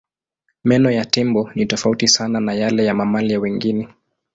Meno 0.63 0.91
ya 0.91 1.05
tembo 1.05 1.51
ni 1.55 1.65
tofauti 1.65 2.07
sana 2.07 2.39
na 2.39 2.53
yale 2.53 2.85
ya 2.85 2.93
mamalia 2.93 3.39
wengine. 3.39 3.89